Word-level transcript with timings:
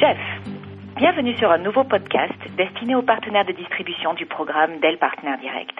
Jeff, 0.00 0.16
bienvenue 0.96 1.36
sur 1.36 1.50
un 1.50 1.58
nouveau 1.58 1.84
podcast 1.84 2.32
destiné 2.56 2.94
aux 2.94 3.02
partenaires 3.02 3.44
de 3.44 3.52
distribution 3.52 4.14
du 4.14 4.24
programme 4.24 4.78
Dell 4.80 4.96
Partner 4.96 5.34
Direct. 5.42 5.78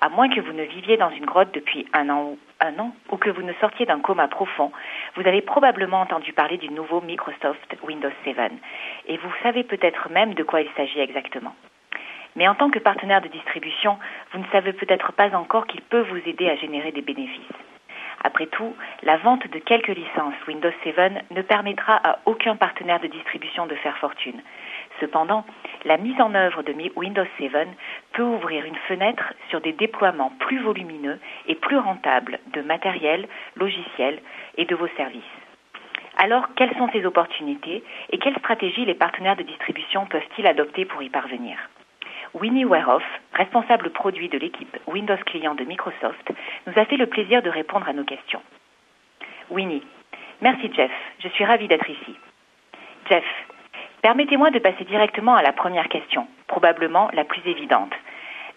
À 0.00 0.08
moins 0.08 0.28
que 0.28 0.40
vous 0.40 0.52
ne 0.52 0.64
viviez 0.64 0.96
dans 0.96 1.10
une 1.10 1.24
grotte 1.24 1.54
depuis 1.54 1.86
un 1.92 2.08
an, 2.10 2.22
ou, 2.24 2.38
un 2.60 2.76
an 2.80 2.92
ou 3.12 3.16
que 3.16 3.30
vous 3.30 3.42
ne 3.42 3.52
sortiez 3.60 3.86
d'un 3.86 4.00
coma 4.00 4.26
profond, 4.26 4.72
vous 5.14 5.24
avez 5.28 5.40
probablement 5.40 6.00
entendu 6.00 6.32
parler 6.32 6.56
du 6.56 6.68
nouveau 6.70 7.00
Microsoft 7.00 7.76
Windows 7.84 8.10
7 8.24 8.36
et 9.06 9.18
vous 9.18 9.32
savez 9.44 9.62
peut-être 9.62 10.10
même 10.10 10.34
de 10.34 10.42
quoi 10.42 10.60
il 10.60 10.68
s'agit 10.76 10.98
exactement. 10.98 11.54
Mais 12.34 12.48
en 12.48 12.56
tant 12.56 12.70
que 12.70 12.80
partenaire 12.80 13.20
de 13.20 13.28
distribution, 13.28 13.98
vous 14.32 14.40
ne 14.40 14.46
savez 14.50 14.72
peut-être 14.72 15.12
pas 15.12 15.32
encore 15.36 15.68
qu'il 15.68 15.82
peut 15.82 16.04
vous 16.10 16.28
aider 16.28 16.50
à 16.50 16.56
générer 16.56 16.90
des 16.90 17.02
bénéfices. 17.02 17.63
Après 18.26 18.46
tout, 18.46 18.74
la 19.02 19.18
vente 19.18 19.46
de 19.48 19.58
quelques 19.58 19.88
licences 19.88 20.34
Windows 20.48 20.72
7 20.82 21.30
ne 21.30 21.42
permettra 21.42 22.00
à 22.02 22.18
aucun 22.24 22.56
partenaire 22.56 22.98
de 22.98 23.06
distribution 23.06 23.66
de 23.66 23.74
faire 23.76 23.98
fortune. 23.98 24.40
Cependant, 24.98 25.44
la 25.84 25.98
mise 25.98 26.18
en 26.22 26.34
œuvre 26.34 26.62
de 26.62 26.74
Windows 26.96 27.26
7 27.38 27.52
peut 28.14 28.22
ouvrir 28.22 28.64
une 28.64 28.78
fenêtre 28.88 29.34
sur 29.50 29.60
des 29.60 29.72
déploiements 29.72 30.32
plus 30.38 30.58
volumineux 30.62 31.20
et 31.48 31.54
plus 31.54 31.76
rentables 31.76 32.38
de 32.54 32.62
matériel, 32.62 33.28
logiciels 33.56 34.22
et 34.56 34.64
de 34.64 34.74
vos 34.74 34.88
services. 34.96 35.22
Alors, 36.16 36.48
quelles 36.56 36.74
sont 36.78 36.88
ces 36.92 37.04
opportunités 37.04 37.84
et 38.10 38.18
quelles 38.18 38.38
stratégies 38.38 38.86
les 38.86 38.94
partenaires 38.94 39.36
de 39.36 39.42
distribution 39.42 40.06
peuvent-ils 40.06 40.46
adopter 40.46 40.86
pour 40.86 41.02
y 41.02 41.10
parvenir? 41.10 41.58
Winnie 42.34 42.64
Weroff, 42.64 43.04
responsable 43.32 43.90
produit 43.90 44.28
de 44.28 44.38
l'équipe 44.38 44.76
Windows 44.88 45.16
Client 45.24 45.54
de 45.54 45.62
Microsoft, 45.62 46.32
nous 46.66 46.72
a 46.76 46.84
fait 46.84 46.96
le 46.96 47.06
plaisir 47.06 47.42
de 47.42 47.48
répondre 47.48 47.88
à 47.88 47.92
nos 47.92 48.02
questions. 48.02 48.42
Winnie, 49.50 49.84
merci 50.40 50.68
Jeff, 50.74 50.90
je 51.20 51.28
suis 51.28 51.44
ravie 51.44 51.68
d'être 51.68 51.88
ici. 51.88 52.16
Jeff, 53.08 53.24
permettez-moi 54.02 54.50
de 54.50 54.58
passer 54.58 54.84
directement 54.84 55.36
à 55.36 55.42
la 55.42 55.52
première 55.52 55.88
question, 55.88 56.26
probablement 56.48 57.08
la 57.12 57.24
plus 57.24 57.42
évidente. 57.46 57.92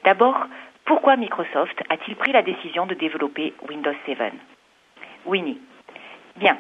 D'abord, 0.03 0.47
pourquoi 0.85 1.15
Microsoft 1.15 1.83
a-t-il 1.89 2.15
pris 2.15 2.31
la 2.31 2.41
décision 2.41 2.87
de 2.87 2.95
développer 2.95 3.53
Windows 3.69 3.95
7 4.07 4.17
Winnie, 5.25 5.61
bien, 6.37 6.57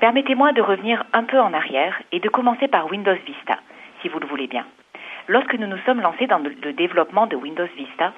permettez-moi 0.00 0.52
de 0.52 0.60
revenir 0.60 1.04
un 1.14 1.24
peu 1.24 1.40
en 1.40 1.54
arrière 1.54 2.02
et 2.12 2.20
de 2.20 2.28
commencer 2.28 2.68
par 2.68 2.90
Windows 2.90 3.16
Vista, 3.24 3.58
si 4.02 4.08
vous 4.08 4.18
le 4.18 4.26
voulez 4.26 4.48
bien. 4.48 4.66
Lorsque 5.32 5.54
nous 5.54 5.66
nous 5.66 5.78
sommes 5.86 6.02
lancés 6.02 6.26
dans 6.26 6.40
le 6.40 6.74
développement 6.74 7.26
de 7.26 7.36
Windows 7.36 7.66
Vista, 7.74 8.12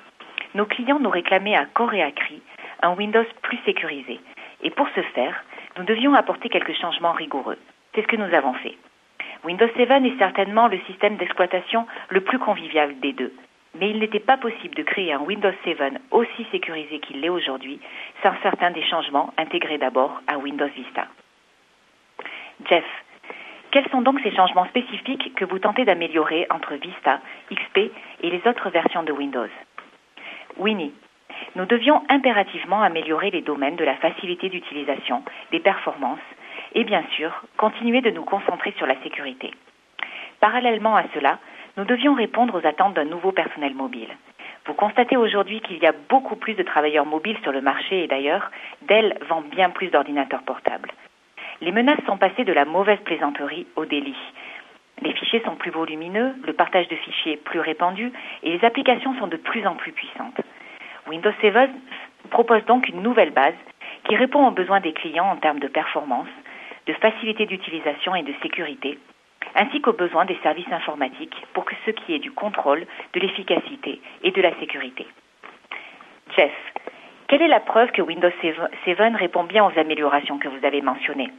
nos 0.56 0.66
clients 0.66 0.98
nous 0.98 1.10
réclamaient 1.10 1.54
à 1.54 1.64
corps 1.64 1.94
et 1.94 2.02
à 2.02 2.10
cri 2.10 2.42
un 2.82 2.92
Windows 2.96 3.24
plus 3.40 3.58
sécurisé. 3.64 4.18
Et 4.64 4.70
pour 4.70 4.88
ce 4.96 5.00
faire, 5.14 5.44
nous 5.78 5.84
devions 5.84 6.12
apporter 6.14 6.48
quelques 6.48 6.74
changements 6.74 7.12
rigoureux. 7.12 7.56
C'est 7.94 8.02
ce 8.02 8.08
que 8.08 8.16
nous 8.16 8.34
avons 8.34 8.54
fait. 8.54 8.76
Windows 9.44 9.68
7 9.76 9.88
est 9.92 10.18
certainement 10.18 10.66
le 10.66 10.80
système 10.88 11.14
d'exploitation 11.14 11.86
le 12.08 12.20
plus 12.20 12.40
convivial 12.40 12.98
des 12.98 13.12
deux. 13.12 13.32
Mais 13.76 13.90
il 13.90 14.00
n'était 14.00 14.18
pas 14.18 14.36
possible 14.36 14.74
de 14.74 14.82
créer 14.82 15.12
un 15.12 15.20
Windows 15.20 15.54
7 15.62 15.78
aussi 16.10 16.44
sécurisé 16.50 16.98
qu'il 16.98 17.20
l'est 17.20 17.28
aujourd'hui 17.28 17.78
sans 18.24 18.34
certains 18.42 18.72
des 18.72 18.82
changements 18.82 19.32
intégrés 19.38 19.78
d'abord 19.78 20.20
à 20.26 20.38
Windows 20.38 20.66
Vista. 20.74 21.06
Jeff, 22.68 22.84
quels 23.74 23.90
sont 23.90 24.02
donc 24.02 24.20
ces 24.22 24.30
changements 24.30 24.66
spécifiques 24.66 25.34
que 25.34 25.44
vous 25.44 25.58
tentez 25.58 25.84
d'améliorer 25.84 26.46
entre 26.48 26.74
Vista, 26.74 27.18
XP 27.50 27.90
et 28.22 28.30
les 28.30 28.40
autres 28.46 28.70
versions 28.70 29.02
de 29.02 29.10
Windows? 29.10 29.48
Winnie, 30.58 30.94
nous 31.56 31.66
devions 31.66 32.04
impérativement 32.08 32.82
améliorer 32.82 33.32
les 33.32 33.42
domaines 33.42 33.74
de 33.74 33.82
la 33.82 33.96
facilité 33.96 34.48
d'utilisation, 34.48 35.24
des 35.50 35.58
performances 35.58 36.20
et 36.76 36.84
bien 36.84 37.02
sûr 37.16 37.32
continuer 37.56 38.00
de 38.00 38.10
nous 38.10 38.22
concentrer 38.22 38.72
sur 38.78 38.86
la 38.86 38.94
sécurité. 39.02 39.50
Parallèlement 40.38 40.94
à 40.94 41.02
cela, 41.12 41.40
nous 41.76 41.84
devions 41.84 42.14
répondre 42.14 42.60
aux 42.62 42.66
attentes 42.68 42.94
d'un 42.94 43.06
nouveau 43.06 43.32
personnel 43.32 43.74
mobile. 43.74 44.16
Vous 44.66 44.74
constatez 44.74 45.16
aujourd'hui 45.16 45.60
qu'il 45.62 45.78
y 45.78 45.86
a 45.86 45.94
beaucoup 46.08 46.36
plus 46.36 46.54
de 46.54 46.62
travailleurs 46.62 47.06
mobiles 47.06 47.38
sur 47.42 47.50
le 47.50 47.60
marché 47.60 48.04
et 48.04 48.06
d'ailleurs, 48.06 48.52
Dell 48.82 49.18
vend 49.28 49.40
bien 49.40 49.70
plus 49.70 49.88
d'ordinateurs 49.88 50.44
portables. 50.44 50.92
Les 51.60 51.72
menaces 51.72 52.04
sont 52.06 52.18
passées 52.18 52.44
de 52.44 52.52
la 52.52 52.64
mauvaise 52.64 52.98
plaisanterie 53.04 53.66
au 53.76 53.84
délit. 53.84 54.16
Les 55.02 55.12
fichiers 55.12 55.42
sont 55.44 55.56
plus 55.56 55.70
volumineux, 55.70 56.34
le 56.46 56.52
partage 56.52 56.88
de 56.88 56.96
fichiers 56.96 57.36
plus 57.36 57.60
répandu 57.60 58.12
et 58.42 58.56
les 58.56 58.64
applications 58.64 59.14
sont 59.18 59.26
de 59.26 59.36
plus 59.36 59.66
en 59.66 59.74
plus 59.74 59.92
puissantes. 59.92 60.40
Windows 61.08 61.32
7 61.40 61.70
propose 62.30 62.64
donc 62.66 62.88
une 62.88 63.02
nouvelle 63.02 63.32
base 63.32 63.54
qui 64.04 64.16
répond 64.16 64.46
aux 64.46 64.50
besoins 64.50 64.80
des 64.80 64.92
clients 64.92 65.30
en 65.30 65.36
termes 65.36 65.58
de 65.58 65.68
performance, 65.68 66.28
de 66.86 66.92
facilité 66.94 67.46
d'utilisation 67.46 68.14
et 68.14 68.22
de 68.22 68.34
sécurité, 68.42 68.98
ainsi 69.54 69.80
qu'aux 69.80 69.92
besoins 69.92 70.24
des 70.24 70.38
services 70.42 70.72
informatiques 70.72 71.36
pour 71.52 71.64
que 71.64 71.74
ce 71.86 71.90
qui 71.90 72.14
est 72.14 72.18
du 72.18 72.32
contrôle, 72.32 72.86
de 73.12 73.20
l'efficacité 73.20 74.00
et 74.22 74.30
de 74.30 74.42
la 74.42 74.54
sécurité. 74.58 75.06
Jeff, 76.36 76.52
quelle 77.28 77.42
est 77.42 77.48
la 77.48 77.60
preuve 77.60 77.90
que 77.92 78.02
Windows 78.02 78.30
7 78.40 78.98
répond 79.16 79.44
bien 79.44 79.64
aux 79.64 79.78
améliorations 79.78 80.38
que 80.38 80.48
vous 80.48 80.64
avez 80.64 80.82
mentionnées? 80.82 81.30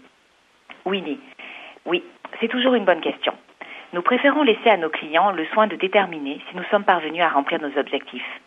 Oui, 0.85 2.03
c'est 2.39 2.47
toujours 2.47 2.75
une 2.75 2.85
bonne 2.85 3.01
question. 3.01 3.33
Nous 3.93 4.01
préférons 4.01 4.43
laisser 4.43 4.69
à 4.69 4.77
nos 4.77 4.89
clients 4.89 5.31
le 5.31 5.45
soin 5.47 5.67
de 5.67 5.75
déterminer 5.75 6.41
si 6.49 6.55
nous 6.55 6.63
sommes 6.65 6.83
parvenus 6.83 7.23
à 7.23 7.29
remplir 7.29 7.61
nos 7.61 7.77
objectifs. 7.77 8.41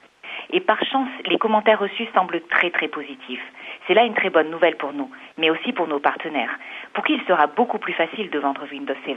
Et 0.51 0.61
par 0.61 0.83
chance, 0.85 1.09
les 1.27 1.39
commentaires 1.39 1.79
reçus 1.79 2.07
semblent 2.15 2.41
très 2.49 2.71
très 2.71 2.89
positifs. 2.89 3.43
C'est 3.87 3.95
là 3.95 4.05
une 4.05 4.15
très 4.15 4.31
bonne 4.31 4.51
nouvelle 4.51 4.77
pour 4.77 4.93
nous, 4.93 5.11
mais 5.37 5.51
aussi 5.51 5.73
pour 5.73 5.89
nos 5.89 6.01
partenaires, 6.01 6.59
pour 6.95 7.05
qui 7.05 7.15
il 7.15 7.23
sera 7.25 7.47
beaucoup 7.49 7.79
plus 7.79 7.93
facile 7.93 8.31
de 8.31 8.39
vendre 8.39 8.67
Windows 8.71 8.95
7. 9.05 9.17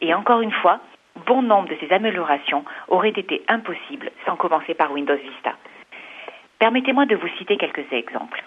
Et 0.00 0.14
encore 0.14 0.40
une 0.40 0.52
fois, 0.52 0.80
bon 1.26 1.42
nombre 1.42 1.68
de 1.68 1.76
ces 1.80 1.92
améliorations 1.92 2.64
auraient 2.88 3.10
été 3.10 3.42
impossibles 3.48 4.10
sans 4.24 4.36
commencer 4.36 4.74
par 4.74 4.92
Windows 4.92 5.16
Vista. 5.16 5.54
Permettez-moi 6.58 7.06
de 7.06 7.16
vous 7.16 7.28
citer 7.38 7.56
quelques 7.56 7.92
exemples. 7.92 8.42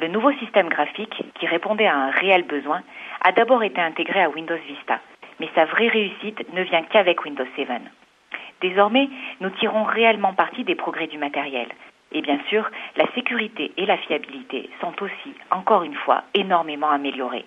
Le 0.00 0.08
nouveau 0.08 0.32
système 0.32 0.68
graphique, 0.68 1.22
qui 1.38 1.46
répondait 1.46 1.86
à 1.86 1.96
un 1.96 2.10
réel 2.10 2.42
besoin, 2.42 2.82
a 3.22 3.32
d'abord 3.32 3.62
été 3.62 3.80
intégré 3.80 4.22
à 4.22 4.28
Windows 4.28 4.58
Vista, 4.66 5.00
mais 5.40 5.48
sa 5.54 5.64
vraie 5.66 5.88
réussite 5.88 6.52
ne 6.52 6.62
vient 6.62 6.82
qu'avec 6.82 7.24
Windows 7.24 7.46
7. 7.56 7.68
Désormais, 8.60 9.08
nous 9.40 9.50
tirons 9.50 9.84
réellement 9.84 10.32
parti 10.32 10.64
des 10.64 10.74
progrès 10.74 11.06
du 11.06 11.18
matériel. 11.18 11.68
Et 12.12 12.22
bien 12.22 12.38
sûr, 12.48 12.68
la 12.96 13.06
sécurité 13.14 13.72
et 13.76 13.86
la 13.86 13.96
fiabilité 13.98 14.70
sont 14.80 14.94
aussi, 15.02 15.34
encore 15.50 15.82
une 15.82 15.94
fois, 15.94 16.22
énormément 16.34 16.90
améliorées. 16.90 17.44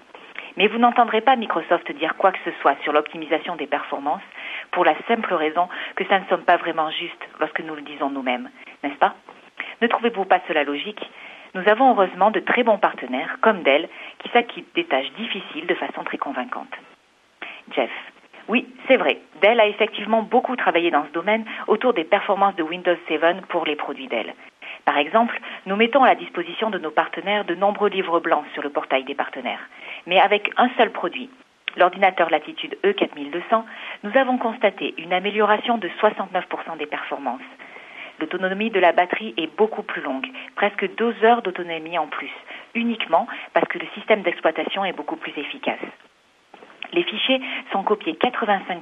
Mais 0.57 0.67
vous 0.67 0.77
n'entendrez 0.77 1.21
pas 1.21 1.35
Microsoft 1.35 1.91
dire 1.93 2.15
quoi 2.17 2.31
que 2.31 2.39
ce 2.43 2.51
soit 2.61 2.75
sur 2.83 2.91
l'optimisation 2.91 3.55
des 3.55 3.67
performances 3.67 4.23
pour 4.71 4.83
la 4.83 4.95
simple 5.07 5.33
raison 5.33 5.69
que 5.95 6.05
ça 6.05 6.19
ne 6.19 6.25
sommes 6.25 6.43
pas 6.43 6.57
vraiment 6.57 6.89
juste 6.91 7.27
lorsque 7.39 7.61
nous 7.61 7.75
le 7.75 7.81
disons 7.81 8.09
nous-mêmes, 8.09 8.49
n'est-ce 8.83 8.97
pas? 8.97 9.15
Ne 9.81 9.87
trouvez-vous 9.87 10.25
pas 10.25 10.39
cela 10.47 10.63
logique? 10.63 11.01
Nous 11.57 11.67
avons 11.67 11.89
heureusement 11.89 12.29
de 12.29 12.39
très 12.39 12.61
bons 12.61 12.77
partenaires, 12.77 13.37
comme 13.41 13.63
Dell, 13.63 13.89
qui 14.19 14.29
s'acquittent 14.29 14.75
des 14.75 14.83
tâches 14.83 15.11
difficiles 15.17 15.65
de 15.65 15.73
façon 15.73 16.03
très 16.03 16.19
convaincante. 16.19 16.71
Jeff. 17.75 17.89
Oui, 18.47 18.67
c'est 18.87 18.97
vrai. 18.97 19.17
Dell 19.41 19.59
a 19.59 19.65
effectivement 19.65 20.21
beaucoup 20.21 20.55
travaillé 20.55 20.91
dans 20.91 21.03
ce 21.05 21.11
domaine 21.13 21.45
autour 21.65 21.93
des 21.93 22.03
performances 22.03 22.55
de 22.57 22.63
Windows 22.63 22.95
7 23.07 23.47
pour 23.47 23.65
les 23.65 23.75
produits 23.75 24.07
Dell. 24.07 24.35
Par 24.85 24.99
exemple, 24.99 25.39
nous 25.65 25.75
mettons 25.75 26.03
à 26.03 26.09
la 26.09 26.15
disposition 26.15 26.69
de 26.69 26.77
nos 26.77 26.91
partenaires 26.91 27.43
de 27.43 27.55
nombreux 27.55 27.89
livres 27.89 28.19
blancs 28.19 28.45
sur 28.53 28.61
le 28.61 28.69
portail 28.69 29.03
des 29.05 29.15
partenaires. 29.15 29.67
Mais 30.05 30.19
avec 30.19 30.51
un 30.57 30.69
seul 30.77 30.91
produit, 30.91 31.31
l'ordinateur 31.75 32.29
Latitude 32.29 32.77
E4200, 32.83 33.63
nous 34.03 34.15
avons 34.15 34.37
constaté 34.37 34.93
une 34.99 35.11
amélioration 35.11 35.79
de 35.79 35.89
69% 35.99 36.77
des 36.77 36.85
performances. 36.85 37.41
L'autonomie 38.19 38.71
de 38.71 38.79
la 38.79 38.93
batterie 38.93 39.33
est 39.37 39.55
beaucoup 39.55 39.83
plus 39.83 40.01
longue, 40.01 40.27
presque 40.55 40.89
12 40.95 41.23
heures 41.23 41.41
d'autonomie 41.43 41.97
en 41.97 42.07
plus, 42.07 42.31
uniquement 42.73 43.27
parce 43.53 43.67
que 43.67 43.77
le 43.77 43.85
système 43.95 44.23
d'exploitation 44.23 44.83
est 44.83 44.93
beaucoup 44.93 45.17
plus 45.17 45.33
efficace. 45.37 45.79
Les 46.93 47.03
fichiers 47.03 47.41
sont 47.71 47.83
copiés 47.83 48.13
85% 48.13 48.81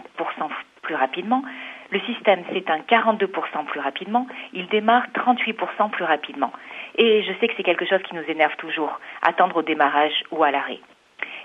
plus 0.84 0.96
rapidement, 0.96 1.44
le 1.92 2.00
système 2.02 2.44
s'éteint 2.54 2.80
42% 2.88 3.66
plus 3.66 3.80
rapidement, 3.80 4.28
il 4.54 4.68
démarre 4.68 5.08
38% 5.14 5.90
plus 5.90 6.04
rapidement. 6.04 6.52
Et 6.98 7.24
je 7.24 7.34
sais 7.40 7.48
que 7.48 7.54
c'est 7.58 7.64
quelque 7.64 7.86
chose 7.86 8.02
qui 8.04 8.16
nous 8.16 8.24
énerve 8.28 8.56
toujours, 8.58 9.00
attendre 9.22 9.58
au 9.58 9.62
démarrage 9.64 10.24
ou 10.32 10.44
à 10.44 10.52
l'arrêt. 10.52 10.80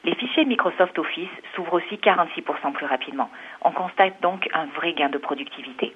Les 0.04 0.14
fichiers 0.14 0.44
Microsoft 0.44 0.98
Office 0.98 1.28
s'ouvrent 1.54 1.74
aussi 1.74 1.96
46% 1.96 2.72
plus 2.72 2.86
rapidement. 2.86 3.30
On 3.62 3.72
constate 3.72 4.20
donc 4.22 4.48
un 4.54 4.66
vrai 4.76 4.92
gain 4.94 5.08
de 5.08 5.18
productivité. 5.18 5.92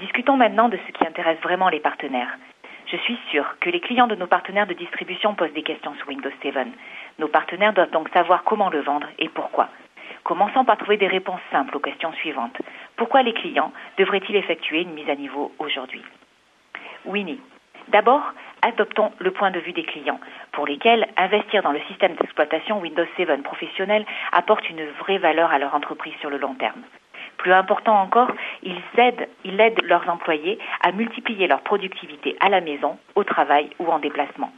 Discutons 0.00 0.38
maintenant 0.38 0.70
de 0.70 0.78
ce 0.86 0.92
qui 0.92 1.06
intéresse 1.06 1.38
vraiment 1.42 1.68
les 1.68 1.78
partenaires. 1.78 2.38
Je 2.86 2.96
suis 2.96 3.18
sûre 3.30 3.44
que 3.60 3.68
les 3.68 3.80
clients 3.80 4.06
de 4.06 4.14
nos 4.14 4.26
partenaires 4.26 4.66
de 4.66 4.72
distribution 4.72 5.34
posent 5.34 5.52
des 5.52 5.62
questions 5.62 5.94
sur 5.96 6.08
Windows 6.08 6.30
7. 6.42 6.54
Nos 7.18 7.28
partenaires 7.28 7.74
doivent 7.74 7.90
donc 7.90 8.08
savoir 8.08 8.42
comment 8.44 8.70
le 8.70 8.80
vendre 8.80 9.06
et 9.18 9.28
pourquoi. 9.28 9.68
Commençons 10.24 10.64
par 10.64 10.78
trouver 10.78 10.96
des 10.96 11.06
réponses 11.06 11.42
simples 11.52 11.76
aux 11.76 11.80
questions 11.80 12.14
suivantes. 12.14 12.56
Pourquoi 12.96 13.22
les 13.22 13.34
clients 13.34 13.72
devraient-ils 13.98 14.36
effectuer 14.36 14.80
une 14.80 14.94
mise 14.94 15.08
à 15.10 15.16
niveau 15.16 15.52
aujourd'hui? 15.58 16.02
Winnie. 17.04 17.40
D'abord, 17.88 18.22
adoptons 18.62 19.12
le 19.18 19.32
point 19.32 19.50
de 19.50 19.60
vue 19.60 19.72
des 19.72 19.84
clients, 19.84 20.20
pour 20.52 20.66
lesquels 20.66 21.08
investir 21.18 21.62
dans 21.62 21.72
le 21.72 21.80
système 21.88 22.14
d'exploitation 22.14 22.80
Windows 22.80 23.06
7 23.18 23.42
professionnel 23.42 24.06
apporte 24.32 24.66
une 24.70 24.86
vraie 24.98 25.18
valeur 25.18 25.52
à 25.52 25.58
leur 25.58 25.74
entreprise 25.74 26.14
sur 26.20 26.30
le 26.30 26.38
long 26.38 26.54
terme. 26.54 26.82
Plus 27.40 27.52
important 27.54 27.98
encore, 27.98 28.30
ils 28.62 28.76
aident, 28.98 29.26
leurs 29.84 30.06
employés 30.10 30.58
à 30.82 30.92
multiplier 30.92 31.46
leur 31.48 31.62
productivité 31.62 32.36
à 32.38 32.50
la 32.50 32.60
maison, 32.60 32.98
au 33.14 33.24
travail 33.24 33.70
ou 33.78 33.86
en 33.86 33.98
déplacement. 33.98 34.52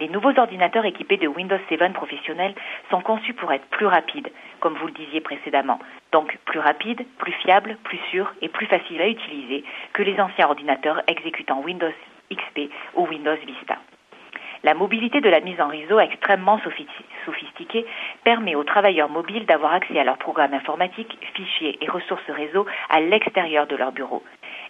Les 0.00 0.08
nouveaux 0.08 0.32
ordinateurs 0.38 0.86
équipés 0.86 1.18
de 1.18 1.28
Windows 1.28 1.58
7 1.68 1.92
professionnel 1.92 2.54
sont 2.90 3.02
conçus 3.02 3.34
pour 3.34 3.52
être 3.52 3.66
plus 3.66 3.84
rapides, 3.84 4.30
comme 4.60 4.76
vous 4.76 4.86
le 4.86 4.94
disiez 4.94 5.20
précédemment. 5.20 5.78
Donc 6.12 6.38
plus 6.46 6.58
rapides, 6.58 7.04
plus 7.18 7.32
fiables, 7.32 7.76
plus 7.84 8.00
sûrs 8.10 8.32
et 8.40 8.48
plus 8.48 8.66
faciles 8.66 9.02
à 9.02 9.08
utiliser 9.08 9.62
que 9.92 10.02
les 10.02 10.18
anciens 10.18 10.46
ordinateurs 10.46 11.02
exécutant 11.08 11.60
Windows 11.60 11.92
XP 12.32 12.70
ou 12.94 13.06
Windows 13.08 13.36
Vista. 13.46 13.76
La 14.64 14.74
mobilité 14.74 15.20
de 15.20 15.28
la 15.28 15.40
mise 15.40 15.60
en 15.60 15.68
réseau 15.68 16.00
extrêmement 16.00 16.58
sophistiquée 17.24 17.86
permet 18.26 18.56
aux 18.56 18.64
travailleurs 18.64 19.08
mobiles 19.08 19.46
d'avoir 19.46 19.72
accès 19.72 19.96
à 20.00 20.02
leurs 20.02 20.18
programmes 20.18 20.52
informatiques, 20.52 21.16
fichiers 21.34 21.78
et 21.80 21.88
ressources 21.88 22.28
réseau 22.28 22.66
à 22.90 22.98
l'extérieur 22.98 23.68
de 23.68 23.76
leur 23.76 23.92
bureau 23.92 24.24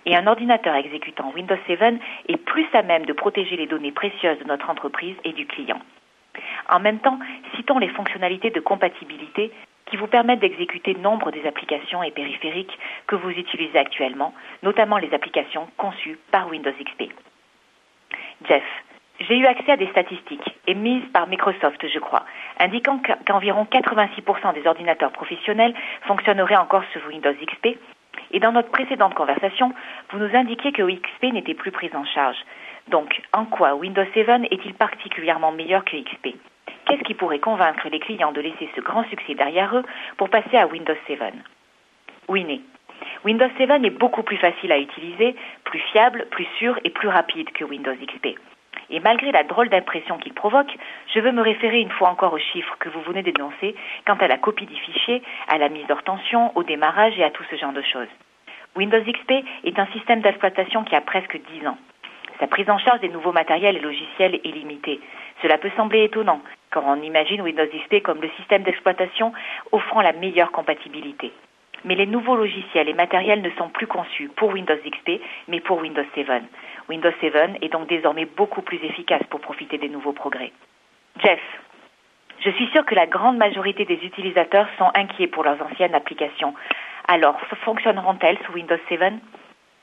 et 0.05 0.15
un 0.15 0.27
ordinateur 0.27 0.75
exécutant 0.75 1.33
Windows 1.35 1.59
7 1.67 1.81
est 2.29 2.37
plus 2.37 2.67
à 2.75 2.83
même 2.83 3.07
de 3.07 3.15
protéger 3.15 3.57
les 3.57 3.67
données 3.67 3.93
précieuses 3.93 4.39
de 4.39 4.45
notre 4.45 4.69
entreprise 4.69 5.17
et 5.25 5.33
du 5.33 5.47
client. 5.47 5.81
En 6.69 6.81
même 6.81 7.01
temps, 7.01 7.19
citons 7.57 7.79
les 7.79 7.89
fonctionnalités 7.89 8.51
de 8.51 8.61
compatibilité 8.61 9.51
qui 9.87 9.97
vous 9.97 10.07
permettent 10.07 10.41
d'exécuter 10.41 10.95
nombre 10.95 11.31
des 11.31 11.47
applications 11.47 12.03
et 12.03 12.11
périphériques 12.11 12.79
que 13.07 13.17
vous 13.17 13.31
utilisez 13.31 13.79
actuellement, 13.79 14.35
notamment 14.63 14.99
les 14.99 15.13
applications 15.15 15.67
conçues 15.77 16.19
par 16.31 16.49
Windows 16.49 16.73
XP. 16.73 17.11
Jeff, 18.49 18.65
j'ai 19.21 19.39
eu 19.39 19.47
accès 19.47 19.73
à 19.73 19.77
des 19.77 19.89
statistiques 19.89 20.57
émises 20.67 21.05
par 21.13 21.27
Microsoft, 21.27 21.87
je 21.89 21.99
crois, 21.99 22.25
indiquant 22.61 23.01
qu'environ 23.27 23.67
86% 23.71 24.55
des 24.55 24.67
ordinateurs 24.67 25.13
professionnels 25.13 25.75
fonctionneraient 26.03 26.57
encore 26.57 26.85
sur 26.93 27.01
Windows 27.07 27.33
XP 27.33 27.79
et 28.33 28.41
dans 28.41 28.53
notre 28.53 28.71
précédente 28.71 29.15
conversation, 29.15 29.73
vous 30.11 30.19
nous 30.19 30.37
indiquiez 30.37 30.73
que 30.73 30.83
XP 30.83 31.33
n'était 31.33 31.55
plus 31.55 31.71
pris 31.71 31.91
en 31.95 32.05
charge. 32.05 32.37
Donc, 32.89 33.23
en 33.33 33.45
quoi 33.47 33.75
Windows 33.75 34.05
7 34.15 34.29
est-il 34.51 34.75
particulièrement 34.75 35.53
meilleur 35.53 35.85
que 35.85 35.97
XP 35.97 36.37
Qu'est-ce 36.87 37.03
qui 37.03 37.15
pourrait 37.15 37.41
convaincre 37.41 37.89
les 37.89 37.99
clients 37.99 38.33
de 38.33 38.41
laisser 38.41 38.69
ce 38.77 38.81
grand 38.81 39.05
succès 39.09 39.35
derrière 39.35 39.77
eux 39.77 39.85
pour 40.19 40.29
passer 40.29 40.57
à 40.57 40.67
Windows 40.67 40.95
7 41.07 41.21
Winnie. 42.29 42.63
Windows 43.25 43.49
7 43.59 43.71
est 43.71 43.91
beaucoup 43.91 44.23
plus 44.23 44.37
facile 44.37 44.73
à 44.73 44.79
utiliser, 44.79 45.35
plus 45.65 45.81
fiable, 45.93 46.27
plus 46.31 46.47
sûr 46.59 46.79
et 46.85 46.91
plus 46.91 47.09
rapide 47.09 47.51
que 47.53 47.65
Windows 47.65 47.95
XP. 47.95 48.39
Et 48.91 49.01
malgré 49.01 49.33
la 49.33 49.43
drôle 49.43 49.69
d'impression 49.69 50.19
qu'il 50.19 50.33
provoque, 50.33 50.73
je 51.15 51.21
veux 51.21 51.33
me 51.33 51.43
référer 51.43 51.81
une 51.81 51.91
fois 51.91 52.09
encore 52.09 52.33
aux 52.33 52.39
chiffres 52.39 52.77
que 52.79 52.89
vous 52.89 53.01
venez 53.03 53.23
d'énoncer 53.23 53.75
quant 54.07 54.15
à 54.15 54.29
la 54.29 54.39
copie 54.39 54.67
du 54.67 54.77
fichier, 54.77 55.23
à 55.49 55.59
la 55.59 55.69
mise 55.69 55.91
hors 55.91 56.03
tension, 56.03 56.53
au 56.57 56.63
démarrage 56.63 57.19
et 57.19 57.25
à 57.25 57.31
tout 57.31 57.45
ce 57.51 57.57
genre 57.57 57.73
de 57.73 57.83
choses. 57.83 58.09
Windows 58.77 59.01
XP 59.01 59.33
est 59.65 59.79
un 59.79 59.87
système 59.87 60.21
d'exploitation 60.21 60.85
qui 60.85 60.95
a 60.95 61.01
presque 61.01 61.41
10 61.53 61.67
ans. 61.67 61.79
Sa 62.39 62.47
prise 62.47 62.69
en 62.69 62.79
charge 62.79 63.01
des 63.01 63.09
nouveaux 63.09 63.33
matériels 63.33 63.77
et 63.77 63.81
logiciels 63.81 64.35
est 64.35 64.53
limitée. 64.53 65.01
Cela 65.43 65.57
peut 65.57 65.71
sembler 65.77 66.05
étonnant, 66.05 66.43
quand 66.71 66.83
on 66.87 67.03
imagine 67.03 67.41
Windows 67.41 67.65
XP 67.67 68.03
comme 68.03 68.21
le 68.21 68.31
système 68.37 68.63
d'exploitation 68.63 69.33
offrant 69.73 70.03
la 70.03 70.13
meilleure 70.13 70.53
compatibilité. 70.53 71.33
Mais 71.85 71.95
les 71.95 72.07
nouveaux 72.07 72.37
logiciels 72.37 72.89
et 72.89 72.95
matériels 72.95 73.43
ne 73.43 73.51
sont 73.51 73.69
plus 73.69 73.87
conçus 73.87 74.29
pour 74.37 74.51
Windows 74.51 74.75
XP, 74.75 75.21
mais 75.49 75.61
pour 75.61 75.79
Windows 75.79 76.05
7. 76.15 76.27
Windows 76.89 77.13
7 77.21 77.35
est 77.63 77.69
donc 77.69 77.89
désormais 77.89 78.25
beaucoup 78.25 78.63
plus 78.63 78.83
efficace 78.85 79.23
pour 79.31 79.41
profiter 79.41 79.79
des 79.79 79.89
nouveaux 79.89 80.13
progrès. 80.13 80.53
Jeff, 81.23 81.41
je 82.41 82.51
suis 82.51 82.69
sûr 82.69 82.85
que 82.85 82.95
la 82.95 83.07
grande 83.07 83.39
majorité 83.39 83.85
des 83.85 83.99
utilisateurs 84.05 84.69
sont 84.79 84.91
inquiets 84.95 85.27
pour 85.27 85.43
leurs 85.43 85.61
anciennes 85.63 85.95
applications. 85.95 86.55
Alors, 87.09 87.41
fonctionneront-elles 87.65 88.39
sous 88.45 88.53
Windows 88.53 88.79
7 88.89 89.15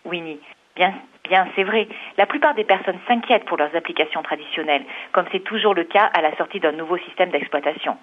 Winnie, 0.06 0.40
bien, 0.76 0.94
bien, 1.24 1.48
c'est 1.56 1.64
vrai. 1.64 1.88
La 2.18 2.26
plupart 2.26 2.54
des 2.54 2.64
personnes 2.64 3.00
s'inquiètent 3.08 3.46
pour 3.46 3.58
leurs 3.58 3.76
applications 3.76 4.22
traditionnelles, 4.22 4.86
comme 5.12 5.26
c'est 5.32 5.44
toujours 5.44 5.74
le 5.74 5.86
cas 5.86 6.10
à 6.14 6.22
la 6.22 6.36
sortie 6.36 6.60
d'un 6.60 6.74
nouveau 6.74 6.98
système 6.98 7.32
d'exploitation. 7.32 7.98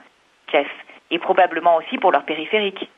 Jeff, 0.52 0.68
et 1.10 1.18
probablement 1.18 1.76
aussi 1.76 1.98
pour 1.98 2.12
leurs 2.12 2.24
périphériques. 2.24 2.88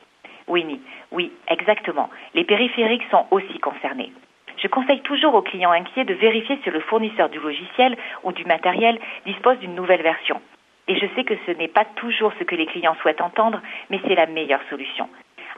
Winnie, 0.49 0.81
oui, 1.11 1.33
exactement. 1.49 2.11
Les 2.35 2.45
périphériques 2.45 3.07
sont 3.11 3.27
aussi 3.31 3.59
concernés. 3.59 4.13
Je 4.59 4.69
conseille 4.69 5.01
toujours 5.01 5.35
aux 5.35 5.43
clients 5.43 5.73
inquiets 5.73 6.05
de 6.05 6.15
vérifier 6.15 6.59
si 6.63 6.71
le 6.71 6.81
fournisseur 6.81 7.29
du 7.29 7.39
logiciel 7.39 7.97
ou 8.23 8.33
du 8.33 8.45
matériel 8.45 8.99
dispose 9.27 9.59
d'une 9.59 9.75
nouvelle 9.75 10.03
version. 10.03 10.41
Et 10.89 10.97
je 10.97 11.07
sais 11.15 11.25
que 11.25 11.35
ce 11.47 11.53
n'est 11.53 11.69
pas 11.69 11.85
toujours 11.97 12.33
ce 12.39 12.45
que 12.45 12.57
les 12.57 12.67
clients 12.67 12.97
souhaitent 13.01 13.21
entendre, 13.21 13.61
mais 13.91 14.01
c'est 14.07 14.15
la 14.15 14.27
meilleure 14.27 14.63
solution. 14.69 15.09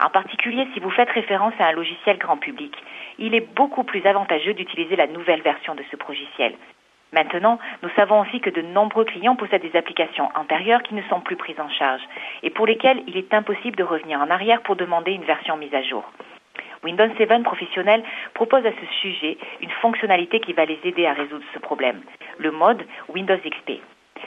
En 0.03 0.11
particulier 0.11 0.67
si 0.75 0.81
vous 0.81 0.91
faites 0.91 1.11
référence 1.11 1.55
à 1.59 1.67
un 1.67 1.73
logiciel 1.73 2.19
grand 2.19 2.37
public, 2.37 2.75
il 3.19 3.35
est 3.35 3.55
beaucoup 3.55 3.85
plus 3.85 4.05
avantageux 4.07 4.55
d'utiliser 4.55 4.97
la 4.97 5.07
nouvelle 5.07 5.43
version 5.43 5.75
de 5.75 5.85
ce 5.91 5.97
logiciel. 6.09 6.55
Maintenant, 7.13 7.61
nous 7.83 7.91
savons 7.95 8.23
aussi 8.23 8.41
que 8.41 8.51
de 8.51 8.61
nombreux 8.61 9.05
clients 9.05 9.37
possèdent 9.37 9.63
des 9.63 9.79
applications 9.79 10.29
antérieures 10.35 10.83
qui 10.83 10.95
ne 10.95 11.03
sont 11.03 11.21
plus 11.21 11.37
prises 11.37 11.61
en 11.61 11.69
charge 11.69 12.03
et 12.43 12.51
pour 12.51 12.67
lesquelles 12.67 13.03
il 13.07 13.17
est 13.17 13.33
impossible 13.33 13.77
de 13.77 13.85
revenir 13.85 14.19
en 14.19 14.31
arrière 14.31 14.63
pour 14.63 14.75
demander 14.75 15.13
une 15.13 15.25
version 15.25 15.57
mise 15.57 15.75
à 15.75 15.83
jour. 15.83 16.05
Windows 16.85 17.09
7 17.17 17.43
Professionnel 17.43 18.03
propose 18.35 18.65
à 18.67 18.71
ce 18.71 18.87
sujet 19.01 19.39
une 19.63 19.71
fonctionnalité 19.81 20.39
qui 20.41 20.53
va 20.53 20.67
les 20.67 20.79
aider 20.85 21.07
à 21.07 21.15
résoudre 21.15 21.45
ce 21.55 21.59
problème, 21.59 22.03
le 22.39 22.51
mode 22.51 22.85
Windows 23.09 23.39
XP. 23.39 23.81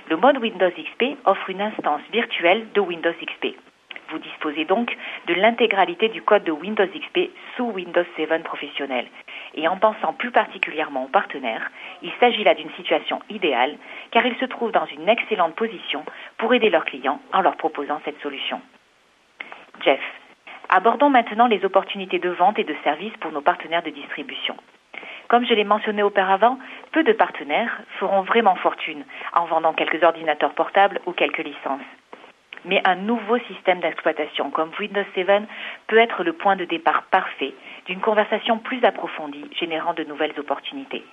Le 0.10 0.18
mode 0.18 0.38
Windows 0.40 0.72
XP 0.72 1.18
offre 1.26 1.50
une 1.52 1.62
instance 1.62 2.02
virtuelle 2.12 2.68
de 2.74 2.82
Windows 2.82 3.14
XP. 3.14 3.56
Vous 4.10 4.20
disposez 4.20 4.66
donc 4.66 4.96
de 5.28 5.34
l'intégralité 5.36 6.10
du 6.10 6.22
code 6.24 6.46
de 6.46 6.52
Windows 6.52 6.88
XP 6.88 7.30
sous 7.56 7.66
Windows 7.66 8.06
7 8.16 8.44
Professionnel. 8.44 9.06
Et 9.54 9.68
en 9.68 9.78
pensant 9.78 10.14
plus 10.14 10.32
particulièrement 10.32 11.06
aux 11.06 11.10
partenaires, 11.10 11.70
il 12.02 12.12
s'agit 12.20 12.44
là 12.44 12.56
d'une 12.56 12.72
situation 12.72 13.20
idéale 13.30 13.78
car 14.12 14.26
ils 14.26 14.38
se 14.38 14.46
trouvent 14.46 14.72
dans 14.72 14.86
une 14.86 15.08
excellente 15.08 15.56
position 15.56 16.04
pour 16.38 16.54
aider 16.54 16.70
leurs 16.70 16.86
clients 16.86 17.20
en 17.34 17.42
leur 17.42 17.58
proposant 17.58 18.02
cette 18.04 18.20
solution. 18.22 18.62
Jeff, 19.84 20.02
Abordons 20.70 21.10
maintenant 21.10 21.48
les 21.48 21.64
opportunités 21.64 22.20
de 22.20 22.30
vente 22.30 22.60
et 22.60 22.66
de 22.66 22.76
service 22.84 23.16
pour 23.22 23.32
nos 23.32 23.42
partenaires 23.42 23.84
de 23.84 23.90
distribution. 23.90 24.56
Comme 25.30 25.46
je 25.46 25.54
l'ai 25.54 25.64
mentionné 25.64 26.04
auparavant, 26.04 26.60
peu 26.92 27.04
de 27.04 27.14
partenaires 27.14 27.80
feront 28.00 28.22
vraiment 28.22 28.56
fortune 28.56 29.06
en 29.34 29.46
vendant 29.46 29.74
quelques 29.74 30.04
ordinateurs 30.04 30.54
portables 30.54 31.00
ou 31.06 31.14
quelques 31.14 31.44
licences. 31.44 31.88
Mais 32.66 32.82
un 32.86 32.96
nouveau 32.96 33.38
système 33.48 33.80
d'exploitation 33.80 34.50
comme 34.50 34.72
Windows 34.78 35.06
7 35.16 35.28
peut 35.88 36.00
être 36.00 36.24
le 36.26 36.34
point 36.34 36.58
de 36.58 36.66
départ 36.66 37.04
parfait 37.04 37.54
d'une 37.86 38.02
conversation 38.02 38.58
plus 38.58 38.84
approfondie 38.84 39.46
générant 39.58 39.94
de 39.94 40.04
nouvelles 40.04 40.38
opportunités. 40.38 41.06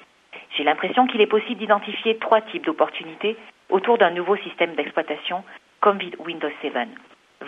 J'ai 0.57 0.65
l'impression 0.65 1.07
qu'il 1.07 1.21
est 1.21 1.27
possible 1.27 1.61
d'identifier 1.61 2.19
trois 2.19 2.41
types 2.41 2.65
d'opportunités 2.65 3.37
autour 3.71 3.99
d'un 3.99 4.11
nouveau 4.11 4.37
système 4.39 4.75
d'exploitation 4.75 5.45
comme 5.81 5.99
Windows 6.19 6.51
7 6.61 6.73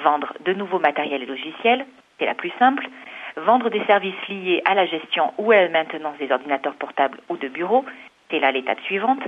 vendre 0.02 0.32
de 0.44 0.52
nouveaux 0.52 0.78
matériels 0.78 1.22
et 1.22 1.26
logiciels, 1.26 1.86
c'est 2.18 2.26
la 2.26 2.34
plus 2.34 2.52
simple, 2.58 2.88
vendre 3.36 3.70
des 3.70 3.84
services 3.84 4.28
liés 4.28 4.62
à 4.64 4.74
la 4.74 4.86
gestion 4.86 5.32
ou 5.38 5.52
à 5.52 5.62
la 5.62 5.68
maintenance 5.68 6.18
des 6.18 6.30
ordinateurs 6.32 6.74
portables 6.74 7.18
ou 7.28 7.36
de 7.36 7.48
bureaux, 7.48 7.84
c'est 8.30 8.40
là 8.40 8.50
l'étape 8.50 8.80
suivante, 8.80 9.22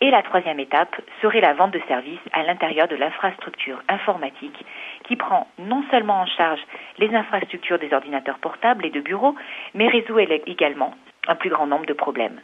et 0.00 0.10
la 0.10 0.22
troisième 0.22 0.60
étape 0.60 0.94
serait 1.20 1.40
la 1.40 1.54
vente 1.54 1.72
de 1.72 1.82
services 1.88 2.20
à 2.32 2.44
l'intérieur 2.44 2.86
de 2.86 2.94
l'infrastructure 2.94 3.82
informatique 3.88 4.64
qui 5.04 5.16
prend 5.16 5.48
non 5.58 5.82
seulement 5.90 6.20
en 6.20 6.26
charge 6.26 6.60
les 6.98 7.12
infrastructures 7.14 7.80
des 7.80 7.92
ordinateurs 7.92 8.38
portables 8.38 8.86
et 8.86 8.90
de 8.90 9.00
bureaux, 9.00 9.34
mais 9.74 9.88
résout 9.88 10.18
également 10.18 10.94
un 11.26 11.34
plus 11.34 11.50
grand 11.50 11.66
nombre 11.66 11.86
de 11.86 11.94
problèmes. 11.94 12.40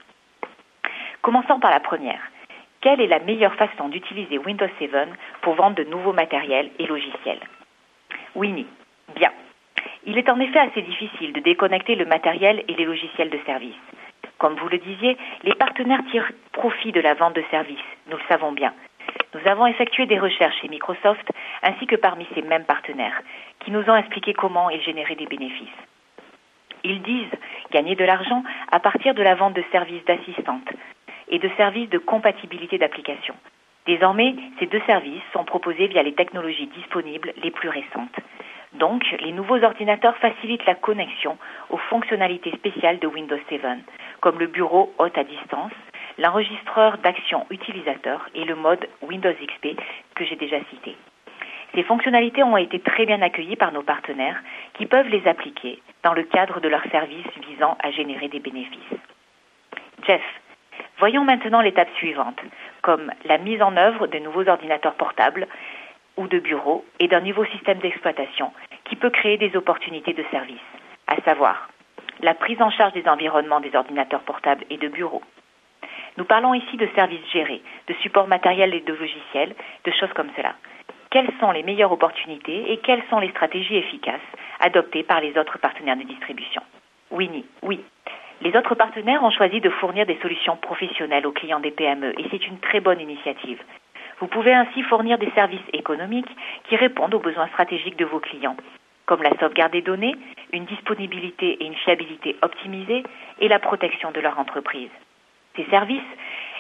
Commençons 1.22 1.60
par 1.60 1.70
la 1.70 1.80
première. 1.80 2.20
Quelle 2.80 3.00
est 3.00 3.06
la 3.06 3.20
meilleure 3.20 3.54
façon 3.54 3.88
d'utiliser 3.88 4.36
Windows 4.36 4.68
7 4.78 4.90
pour 5.40 5.54
vendre 5.54 5.76
de 5.76 5.84
nouveaux 5.84 6.12
matériels 6.12 6.70
et 6.78 6.86
logiciels? 6.86 7.40
Winnie. 8.34 8.66
Bien. 9.14 9.30
Il 10.06 10.18
est 10.18 10.28
en 10.28 10.38
effet 10.40 10.58
assez 10.58 10.82
difficile 10.82 11.32
de 11.32 11.40
déconnecter 11.40 11.94
le 11.94 12.04
matériel 12.04 12.62
et 12.68 12.74
les 12.74 12.84
logiciels 12.84 13.30
de 13.30 13.38
service. 13.46 13.74
Comme 14.38 14.54
vous 14.56 14.68
le 14.68 14.78
disiez, 14.78 15.16
les 15.44 15.54
partenaires 15.54 16.02
tirent 16.10 16.30
profit 16.52 16.92
de 16.92 17.00
la 17.00 17.14
vente 17.14 17.36
de 17.36 17.44
services, 17.50 17.78
nous 18.10 18.16
le 18.16 18.22
savons 18.28 18.52
bien. 18.52 18.74
Nous 19.34 19.50
avons 19.50 19.66
effectué 19.66 20.06
des 20.06 20.18
recherches 20.18 20.60
chez 20.60 20.68
Microsoft 20.68 21.26
ainsi 21.62 21.86
que 21.86 21.96
parmi 21.96 22.26
ces 22.34 22.42
mêmes 22.42 22.64
partenaires, 22.64 23.20
qui 23.60 23.70
nous 23.70 23.88
ont 23.88 23.96
expliqué 23.96 24.34
comment 24.34 24.70
ils 24.70 24.82
généraient 24.82 25.16
des 25.16 25.26
bénéfices. 25.26 25.68
Ils 26.84 27.00
disent 27.02 27.38
gagner 27.72 27.96
de 27.96 28.04
l'argent 28.04 28.42
à 28.70 28.80
partir 28.80 29.14
de 29.14 29.22
la 29.22 29.34
vente 29.34 29.54
de 29.54 29.64
services 29.72 30.04
d'assistante, 30.04 30.68
et 31.28 31.38
de 31.38 31.50
services 31.56 31.88
de 31.90 31.98
compatibilité 31.98 32.78
d'application. 32.78 33.34
Désormais, 33.86 34.34
ces 34.58 34.66
deux 34.66 34.80
services 34.86 35.22
sont 35.32 35.44
proposés 35.44 35.88
via 35.88 36.02
les 36.02 36.14
technologies 36.14 36.68
disponibles 36.68 37.32
les 37.42 37.50
plus 37.50 37.68
récentes. 37.68 38.16
Donc, 38.74 39.04
les 39.20 39.32
nouveaux 39.32 39.62
ordinateurs 39.62 40.16
facilitent 40.16 40.66
la 40.66 40.74
connexion 40.74 41.38
aux 41.70 41.76
fonctionnalités 41.76 42.50
spéciales 42.52 42.98
de 42.98 43.06
Windows 43.06 43.38
7, 43.48 43.62
comme 44.20 44.38
le 44.38 44.48
bureau 44.48 44.92
hôte 44.98 45.16
à 45.16 45.22
distance, 45.22 45.72
l'enregistreur 46.18 46.98
d'action 46.98 47.46
utilisateur 47.50 48.28
et 48.34 48.44
le 48.44 48.56
mode 48.56 48.86
Windows 49.02 49.32
XP 49.32 49.78
que 50.14 50.24
j'ai 50.24 50.36
déjà 50.36 50.58
cité. 50.70 50.96
Ces 51.74 51.82
fonctionnalités 51.82 52.42
ont 52.42 52.56
été 52.56 52.78
très 52.80 53.06
bien 53.06 53.20
accueillies 53.22 53.56
par 53.56 53.72
nos 53.72 53.82
partenaires 53.82 54.40
qui 54.74 54.86
peuvent 54.86 55.08
les 55.08 55.26
appliquer 55.26 55.82
dans 56.04 56.12
le 56.12 56.22
cadre 56.22 56.60
de 56.60 56.68
leurs 56.68 56.88
services 56.90 57.26
visant 57.48 57.76
à 57.82 57.90
générer 57.90 58.28
des 58.28 58.38
bénéfices. 58.38 58.98
Jeff, 60.06 60.22
voyons 60.98 61.24
maintenant 61.24 61.60
l'étape 61.60 61.92
suivante, 61.96 62.40
comme 62.82 63.10
la 63.24 63.38
mise 63.38 63.62
en 63.62 63.76
œuvre 63.76 64.06
de 64.06 64.18
nouveaux 64.18 64.48
ordinateurs 64.48 64.94
portables 64.94 65.48
ou 66.16 66.26
de 66.28 66.38
bureaux 66.38 66.84
et 67.00 67.08
d'un 67.08 67.20
nouveau 67.20 67.44
système 67.46 67.78
d'exploitation 67.78 68.52
qui 68.84 68.96
peut 68.96 69.10
créer 69.10 69.38
des 69.38 69.56
opportunités 69.56 70.12
de 70.12 70.24
service, 70.30 70.60
à 71.06 71.16
savoir 71.22 71.68
la 72.20 72.34
prise 72.34 72.60
en 72.62 72.70
charge 72.70 72.92
des 72.92 73.08
environnements 73.08 73.60
des 73.60 73.74
ordinateurs 73.74 74.22
portables 74.22 74.64
et 74.70 74.76
de 74.76 74.88
bureaux. 74.88 75.22
Nous 76.16 76.24
parlons 76.24 76.54
ici 76.54 76.76
de 76.76 76.88
services 76.94 77.28
gérés, 77.32 77.62
de 77.88 77.94
support 77.94 78.28
matériel 78.28 78.72
et 78.74 78.80
de 78.80 78.94
logiciels, 78.94 79.54
de 79.84 79.90
choses 79.90 80.12
comme 80.14 80.30
cela. 80.36 80.54
Quelles 81.10 81.30
sont 81.40 81.50
les 81.50 81.62
meilleures 81.62 81.92
opportunités 81.92 82.72
et 82.72 82.78
quelles 82.78 83.02
sont 83.10 83.18
les 83.18 83.30
stratégies 83.30 83.76
efficaces 83.76 84.20
adoptées 84.60 85.02
par 85.02 85.20
les 85.20 85.36
autres 85.38 85.58
partenaires 85.58 85.96
de 85.96 86.02
distribution? 86.02 86.62
Winnie, 87.10 87.46
oui. 87.62 87.80
Les 88.40 88.56
autres 88.56 88.74
partenaires 88.74 89.22
ont 89.22 89.30
choisi 89.30 89.60
de 89.60 89.70
fournir 89.70 90.06
des 90.06 90.18
solutions 90.20 90.56
professionnelles 90.56 91.26
aux 91.26 91.32
clients 91.32 91.60
des 91.60 91.70
PME 91.70 92.18
et 92.18 92.26
c'est 92.30 92.46
une 92.46 92.58
très 92.58 92.80
bonne 92.80 93.00
initiative. 93.00 93.62
Vous 94.20 94.26
pouvez 94.26 94.54
ainsi 94.54 94.82
fournir 94.82 95.18
des 95.18 95.30
services 95.32 95.60
économiques 95.72 96.30
qui 96.68 96.76
répondent 96.76 97.14
aux 97.14 97.20
besoins 97.20 97.48
stratégiques 97.48 97.98
de 97.98 98.04
vos 98.04 98.20
clients, 98.20 98.56
comme 99.06 99.22
la 99.22 99.36
sauvegarde 99.38 99.72
des 99.72 99.82
données, 99.82 100.14
une 100.52 100.64
disponibilité 100.64 101.62
et 101.62 101.66
une 101.66 101.74
fiabilité 101.74 102.36
optimisées 102.42 103.02
et 103.40 103.48
la 103.48 103.58
protection 103.58 104.10
de 104.12 104.20
leur 104.20 104.38
entreprise. 104.38 104.90
Ces 105.56 105.64
services 105.66 106.00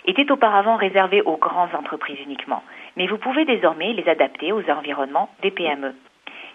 étaient 0.06 0.30
auparavant 0.30 0.76
réservés 0.76 1.22
aux 1.22 1.36
grandes 1.36 1.74
entreprises 1.74 2.18
uniquement, 2.24 2.62
mais 2.96 3.06
vous 3.06 3.18
pouvez 3.18 3.44
désormais 3.44 3.92
les 3.92 4.08
adapter 4.08 4.52
aux 4.52 4.68
environnements 4.70 5.30
des 5.42 5.50
PME. 5.50 5.94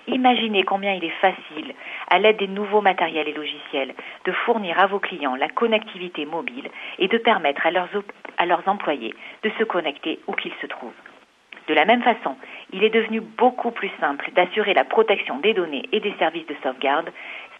Imaginez 0.08 0.63
combien 0.63 0.94
il 0.94 1.03
est 1.03 1.20
facile, 1.22 1.74
à 2.09 2.19
l'aide 2.19 2.37
des 2.37 2.47
nouveaux 2.47 2.81
matériels 2.81 3.27
et 3.27 3.33
logiciels, 3.33 3.93
de 4.25 4.31
fournir 4.31 4.79
à 4.79 4.87
vos 4.87 4.99
clients 4.99 5.35
la 5.35 5.49
connectivité 5.49 6.25
mobile 6.25 6.69
et 6.97 7.07
de 7.07 7.17
permettre 7.17 7.65
à 7.65 7.71
leurs, 7.71 8.67
employés 8.67 9.13
de 9.43 9.49
se 9.57 9.63
connecter 9.63 10.19
où 10.27 10.33
qu'ils 10.33 10.53
se 10.61 10.67
trouvent. 10.67 10.91
De 11.67 11.73
la 11.73 11.85
même 11.85 12.01
façon, 12.01 12.35
il 12.73 12.83
est 12.83 12.89
devenu 12.89 13.21
beaucoup 13.21 13.71
plus 13.71 13.91
simple 13.99 14.31
d'assurer 14.31 14.73
la 14.73 14.83
protection 14.83 15.37
des 15.37 15.53
données 15.53 15.87
et 15.91 15.99
des 15.99 16.13
services 16.17 16.47
de 16.47 16.55
sauvegarde 16.63 17.11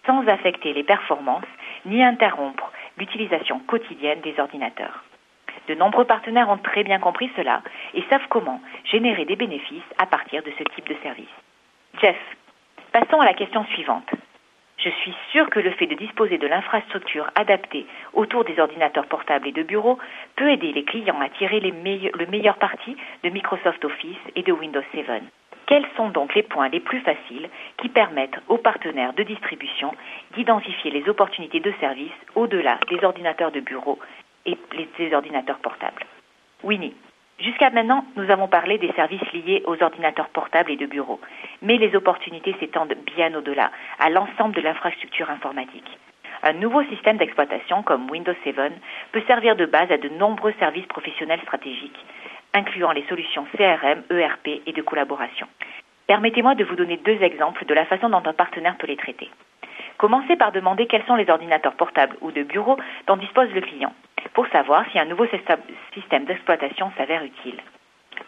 sans 0.05 0.27
affecter 0.27 0.73
les 0.73 0.83
performances 0.83 1.43
ni 1.85 2.03
interrompre 2.03 2.71
l'utilisation 2.97 3.59
quotidienne 3.59 4.21
des 4.21 4.39
ordinateurs. 4.39 5.03
De 5.67 5.75
nombreux 5.75 6.05
partenaires 6.05 6.49
ont 6.49 6.57
très 6.57 6.83
bien 6.83 6.97
compris 6.97 7.29
cela 7.35 7.61
et 7.93 8.03
savent 8.09 8.27
comment 8.29 8.61
générer 8.85 9.25
des 9.25 9.35
bénéfices 9.35 9.83
à 9.99 10.07
partir 10.07 10.41
de 10.41 10.51
ce 10.57 10.63
type 10.75 10.87
de 10.87 10.95
service. 11.03 11.27
Jeff, 12.01 12.17
passons 12.91 13.21
à 13.21 13.25
la 13.25 13.33
question 13.33 13.63
suivante. 13.65 14.09
Je 14.79 14.89
suis 14.89 15.13
sûr 15.31 15.50
que 15.50 15.59
le 15.59 15.71
fait 15.71 15.88
de 15.88 15.95
disposer 15.95 16.38
de 16.38 16.48
l'infrastructure 16.48 17.29
adaptée 17.36 17.86
autour 18.13 18.45
des 18.45 18.59
ordinateurs 18.59 19.07
portables 19.07 19.48
et 19.48 19.51
de 19.51 19.63
bureaux 19.63 20.00
peut 20.38 20.50
aider 20.50 20.71
les 20.71 20.86
clients 20.86 21.19
à 21.19 21.27
tirer 21.29 21.59
le 21.59 22.25
meilleur 22.27 22.57
parti 22.57 22.95
de 23.24 23.29
Microsoft 23.29 23.83
Office 23.83 24.17
et 24.36 24.43
de 24.43 24.53
Windows 24.53 24.81
7. 24.93 25.05
Quels 25.65 25.86
sont 25.98 26.09
donc 26.09 26.33
les 26.33 26.43
points 26.43 26.69
les 26.69 26.79
plus 26.79 27.01
faciles 27.01 27.50
qui 27.77 27.89
permettent 27.89 28.39
aux 28.48 28.57
partenaires 28.57 29.13
de 29.13 29.24
distribution 29.24 29.93
d'identifier 30.36 30.91
les 30.91 31.07
opportunités 31.09 31.59
de 31.59 31.74
service 31.81 32.12
au-delà 32.36 32.79
des 32.89 33.03
ordinateurs 33.03 33.51
de 33.51 33.59
bureau 33.59 34.00
et 34.45 34.57
des 34.98 35.13
ordinateurs 35.13 35.59
portables? 35.59 36.05
Winnie. 36.63 36.95
Jusqu'à 37.39 37.69
maintenant, 37.69 38.03
nous 38.17 38.29
avons 38.31 38.48
parlé 38.48 38.77
des 38.77 38.91
services 38.93 39.31
liés 39.31 39.63
aux 39.65 39.81
ordinateurs 39.81 40.27
portables 40.29 40.71
et 40.71 40.75
de 40.75 40.86
bureaux, 40.86 41.21
mais 41.61 41.77
les 41.77 41.95
opportunités 41.95 42.55
s'étendent 42.59 42.95
bien 43.15 43.33
au-delà, 43.35 43.71
à 43.99 44.09
l'ensemble 44.09 44.55
de 44.55 44.61
l'infrastructure 44.61 45.29
informatique. 45.29 45.97
Un 46.43 46.53
nouveau 46.53 46.83
système 46.83 47.17
d'exploitation 47.17 47.83
comme 47.83 48.09
Windows 48.09 48.33
7 48.43 48.55
peut 49.11 49.23
servir 49.27 49.55
de 49.55 49.65
base 49.65 49.91
à 49.91 49.97
de 49.97 50.09
nombreux 50.09 50.53
services 50.59 50.85
professionnels 50.85 51.41
stratégiques, 51.41 51.99
incluant 52.53 52.91
les 52.91 53.05
solutions 53.09 53.45
CRM, 53.57 54.03
ERP 54.09 54.61
et 54.65 54.71
de 54.71 54.81
collaboration. 54.81 55.47
Permettez-moi 56.07 56.55
de 56.55 56.63
vous 56.63 56.75
donner 56.75 56.97
deux 56.97 57.21
exemples 57.21 57.65
de 57.65 57.73
la 57.73 57.85
façon 57.85 58.09
dont 58.09 58.23
un 58.25 58.33
partenaire 58.33 58.77
peut 58.77 58.87
les 58.87 58.95
traiter. 58.95 59.29
Commencez 59.97 60.37
par 60.37 60.53
demander 60.53 60.87
quels 60.87 61.05
sont 61.05 61.15
les 61.15 61.29
ordinateurs 61.29 61.75
portables 61.75 62.15
ou 62.21 62.31
de 62.31 62.43
bureau 62.43 62.77
dont 63.05 63.17
dispose 63.17 63.51
le 63.51 63.61
client 63.61 63.93
pour 64.33 64.47
savoir 64.47 64.85
si 64.91 64.99
un 64.99 65.05
nouveau 65.05 65.25
système 65.93 66.25
d'exploitation 66.25 66.91
s'avère 66.97 67.23
utile. 67.23 67.59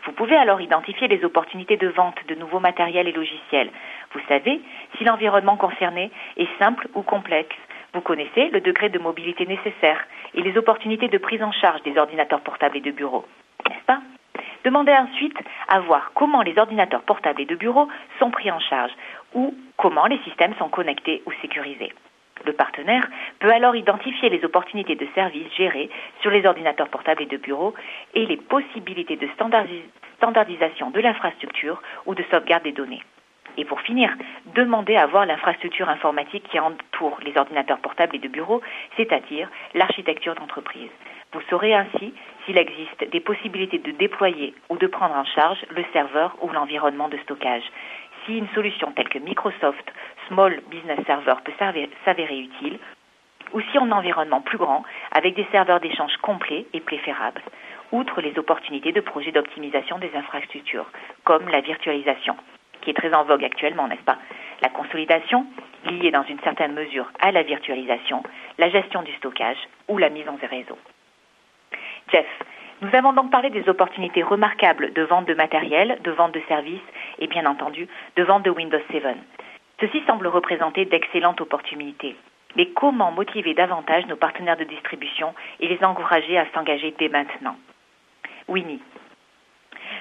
Vous 0.05 0.13
pouvez 0.13 0.36
alors 0.36 0.62
identifier 0.62 1.08
les 1.08 1.24
opportunités 1.24 1.77
de 1.77 1.88
vente 1.88 2.17
de 2.27 2.36
nouveaux 2.36 2.60
matériels 2.60 3.08
et 3.08 3.12
logiciels. 3.12 3.70
Vous 4.13 4.20
savez 4.27 4.62
si 4.98 5.03
l'environnement 5.03 5.58
concerné 5.58 6.12
est 6.38 6.50
simple 6.60 6.88
ou 6.96 7.01
complexe. 7.03 7.55
Vous 7.93 8.01
connaissez 8.01 8.50
le 8.50 8.62
degré 8.62 8.89
de 8.89 9.00
mobilité 9.00 9.46
nécessaire 9.46 10.05
et 10.34 10.41
les 10.41 10.58
opportunités 10.58 11.08
de 11.08 11.17
prise 11.17 11.43
en 11.43 11.51
charge 11.51 11.84
des 11.84 11.98
ordinateurs 11.98 12.41
portables 12.41 12.77
et 12.77 12.81
de 12.81 12.91
bureau. 12.91 13.25
N'est-ce 13.70 13.86
pas? 13.86 14.01
Demandez 14.63 14.93
ensuite 14.93 15.38
à 15.67 15.79
voir 15.81 16.12
comment 16.13 16.41
les 16.41 16.58
ordinateurs 16.58 17.01
portables 17.01 17.41
et 17.41 17.46
de 17.46 17.55
bureau 17.55 17.88
sont 18.20 18.31
pris 18.31 18.51
en 18.51 18.60
charge 18.60 18.91
ou 19.34 19.55
comment 19.77 20.05
les 20.05 20.20
systèmes 20.20 20.53
sont 20.58 20.70
connectés 20.70 21.22
ou 21.25 21.31
sécurisés. 21.41 21.91
Le 22.45 22.53
partenaire 22.53 23.07
peut 23.39 23.51
alors 23.51 23.75
identifier 23.75 24.29
les 24.29 24.43
opportunités 24.43 24.95
de 24.95 25.07
services 25.13 25.53
gérés 25.55 25.89
sur 26.21 26.31
les 26.31 26.45
ordinateurs 26.45 26.89
portables 26.89 27.24
et 27.24 27.27
de 27.27 27.38
bureau 27.38 27.74
et 28.13 28.25
les 28.25 28.38
possibilités 28.38 29.15
de 29.15 29.27
standardisation 29.36 30.91
de 30.91 31.00
l'infrastructure 31.00 31.81
ou 32.05 32.15
de 32.15 32.24
sauvegarde 32.31 32.63
des 32.63 32.71
données. 32.71 33.03
Et 33.57 33.65
pour 33.65 33.81
finir, 33.81 34.15
demandez 34.55 34.95
à 34.95 35.07
voir 35.07 35.25
l'infrastructure 35.25 35.89
informatique 35.89 36.48
qui 36.50 36.60
entoure 36.60 37.19
les 37.24 37.38
ordinateurs 37.38 37.79
portables 37.79 38.15
et 38.15 38.19
de 38.19 38.29
bureau, 38.29 38.62
c'est-à-dire 38.95 39.50
l'architecture 39.74 40.36
d'entreprise. 40.36 40.89
Vous 41.33 41.41
saurez 41.50 41.74
ainsi 41.74 42.13
s'il 42.45 42.57
existe 42.57 43.10
des 43.12 43.19
possibilités 43.19 43.77
de 43.77 43.91
déployer 43.91 44.53
ou 44.69 44.77
de 44.77 44.88
prendre 44.88 45.15
en 45.15 45.25
charge 45.25 45.60
le 45.69 45.83
serveur 45.91 46.36
ou 46.41 46.50
l'environnement 46.50 47.10
de 47.10 47.17
stockage 47.19 47.63
si 48.25 48.38
une 48.38 48.48
solution 48.50 48.91
telle 48.91 49.10
que 49.10 49.19
Microsoft 49.19 49.91
Small 50.31 50.61
Business 50.69 51.00
Server 51.05 51.35
peut 51.43 51.51
s'avérer 51.59 52.39
utile, 52.39 52.79
ou 53.51 53.59
si 53.59 53.77
un 53.77 53.91
environnement 53.91 54.39
plus 54.39 54.57
grand, 54.57 54.83
avec 55.11 55.35
des 55.35 55.45
serveurs 55.51 55.81
d'échange 55.81 56.15
complets 56.21 56.65
et 56.71 56.79
préférables, 56.79 57.41
outre 57.91 58.21
les 58.21 58.39
opportunités 58.39 58.93
de 58.93 59.01
projets 59.01 59.33
d'optimisation 59.33 60.00
des 60.00 60.11
infrastructures, 60.15 60.89
comme 61.25 61.50
la 61.50 61.59
virtualisation, 61.59 62.38
qui 62.79 62.91
est 62.91 62.93
très 62.93 63.13
en 63.13 63.25
vogue 63.25 63.43
actuellement, 63.43 63.89
n'est-ce 63.89 64.03
pas? 64.03 64.19
La 64.61 64.69
consolidation, 64.69 65.45
liée 65.83 66.11
dans 66.11 66.23
une 66.23 66.39
certaine 66.39 66.71
mesure 66.71 67.11
à 67.19 67.33
la 67.33 67.43
virtualisation, 67.43 68.23
la 68.57 68.69
gestion 68.69 69.01
du 69.01 69.11
stockage 69.15 69.57
ou 69.89 69.97
la 69.97 70.09
mise 70.09 70.29
en 70.29 70.38
réseau. 70.50 70.77
Jeff, 72.09 72.27
nous 72.81 72.95
avons 72.95 73.11
donc 73.11 73.31
parlé 73.31 73.50
des 73.50 73.67
opportunités 73.67 74.23
remarquables 74.23 74.93
de 74.93 75.01
vente 75.03 75.27
de 75.27 75.33
matériel, 75.33 76.00
de 76.03 76.11
vente 76.11 76.33
de 76.33 76.41
services 76.47 76.79
et 77.19 77.27
bien 77.27 77.45
entendu 77.45 77.89
de 78.15 78.23
vente 78.23 78.43
de 78.43 78.50
Windows 78.50 78.79
7. 78.91 79.03
Ceci 79.81 80.03
semble 80.05 80.27
représenter 80.27 80.85
d'excellentes 80.85 81.41
opportunités. 81.41 82.15
Mais 82.55 82.67
comment 82.67 83.11
motiver 83.11 83.55
davantage 83.55 84.05
nos 84.05 84.15
partenaires 84.15 84.57
de 84.57 84.63
distribution 84.63 85.33
et 85.59 85.67
les 85.67 85.83
encourager 85.83 86.38
à 86.38 86.45
s'engager 86.53 86.93
dès 87.00 87.09
maintenant? 87.09 87.55
Winnie. 88.47 88.81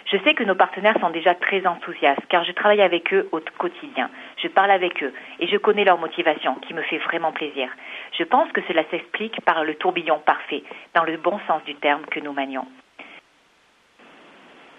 Je 0.04 0.18
sais 0.18 0.34
que 0.34 0.44
nos 0.44 0.54
partenaires 0.54 0.98
sont 1.00 1.10
déjà 1.10 1.34
très 1.34 1.66
enthousiastes 1.66 2.26
car 2.28 2.44
je 2.44 2.52
travaille 2.52 2.82
avec 2.82 3.14
eux 3.14 3.28
au 3.32 3.40
quotidien. 3.56 4.10
Je 4.36 4.48
parle 4.48 4.70
avec 4.70 5.02
eux 5.02 5.14
et 5.38 5.46
je 5.46 5.56
connais 5.56 5.84
leur 5.84 5.98
motivation 5.98 6.56
qui 6.56 6.74
me 6.74 6.82
fait 6.82 6.98
vraiment 6.98 7.32
plaisir. 7.32 7.70
Je 8.18 8.24
pense 8.24 8.52
que 8.52 8.60
cela 8.68 8.84
s'explique 8.90 9.40
par 9.46 9.64
le 9.64 9.76
tourbillon 9.76 10.18
parfait, 10.18 10.62
dans 10.94 11.04
le 11.04 11.16
bon 11.16 11.40
sens 11.46 11.64
du 11.64 11.74
terme 11.76 12.04
que 12.06 12.20
nous 12.20 12.32
manions. 12.32 12.66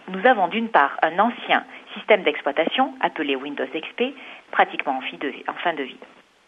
Nous 0.10 0.28
avons 0.28 0.48
d'une 0.48 0.70
part 0.70 0.98
un 1.02 1.18
ancien 1.20 1.64
système 1.94 2.24
d'exploitation 2.24 2.94
appelé 3.02 3.36
Windows 3.36 3.66
XP, 3.66 4.14
pratiquement 4.52 5.00
en 5.00 5.54
fin 5.54 5.74
de 5.74 5.84
vie. 5.84 6.00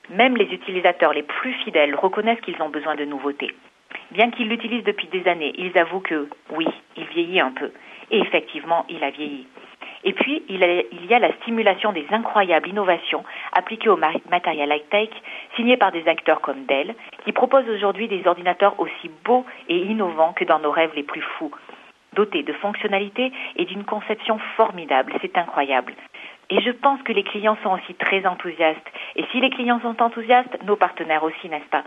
Même 0.09 0.35
les 0.35 0.53
utilisateurs 0.53 1.13
les 1.13 1.23
plus 1.23 1.53
fidèles 1.63 1.95
reconnaissent 1.95 2.41
qu'ils 2.41 2.62
ont 2.62 2.69
besoin 2.69 2.95
de 2.95 3.05
nouveautés. 3.05 3.53
Bien 4.12 4.31
qu'ils 4.31 4.50
l'utilisent 4.50 4.83
depuis 4.83 5.07
des 5.07 5.27
années, 5.27 5.53
ils 5.57 5.77
avouent 5.77 6.01
que 6.01 6.27
oui, 6.51 6.67
il 6.97 7.05
vieillit 7.05 7.39
un 7.39 7.51
peu. 7.51 7.71
Et 8.12 8.19
effectivement, 8.19 8.85
il 8.89 9.03
a 9.03 9.09
vieilli. 9.09 9.47
Et 10.03 10.12
puis, 10.12 10.43
il, 10.50 10.59
y 10.59 11.13
a 11.13 11.19
la 11.19 11.33
stimulation 11.38 11.93
des 11.93 12.05
incroyables 12.12 12.67
innovations 12.67 13.23
appliquées 13.53 13.89
au 13.89 13.97
matériel 13.97 14.69
high-tech, 14.69 15.09
signées 15.55 15.77
par 15.77 15.93
des 15.93 16.05
acteurs 16.07 16.41
comme 16.41 16.65
Dell, 16.65 16.93
qui 17.23 17.31
proposent 17.31 17.69
aujourd'hui 17.69 18.09
des 18.09 18.27
ordinateurs 18.27 18.77
aussi 18.79 19.09
beaux 19.23 19.45
et 19.69 19.77
innovants 19.77 20.33
que 20.33 20.43
dans 20.43 20.59
nos 20.59 20.71
rêves 20.71 20.91
les 20.95 21.03
plus 21.03 21.21
fous. 21.21 21.51
Dotés 22.15 22.43
de 22.43 22.53
fonctionnalités 22.53 23.32
et 23.55 23.65
d'une 23.65 23.84
conception 23.84 24.39
formidable, 24.55 25.13
c'est 25.22 25.38
incroyable. 25.38 25.93
Et 26.50 26.62
je 26.62 26.72
pense 26.72 27.01
que 27.01 27.12
les 27.12 27.24
clients 27.24 27.58
sont 27.63 27.72
aussi 27.72 27.93
très 27.96 28.25
enthousiastes. 28.25 28.88
Et 29.15 29.25
si 29.32 29.39
les 29.39 29.50
clients 29.50 29.79
sont 29.82 30.01
enthousiastes, 30.01 30.58
nos 30.63 30.75
partenaires 30.75 31.24
aussi, 31.24 31.50
n'est-ce 31.50 31.70
pas? 31.70 31.84